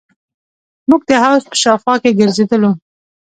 [0.89, 2.71] موږ د حوض په شاوخوا کښې ګرځېدلو.